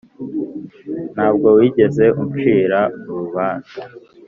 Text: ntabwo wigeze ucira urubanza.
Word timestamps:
ntabwo 1.13 1.47
wigeze 1.57 2.05
ucira 2.23 2.79
urubanza. 3.09 3.79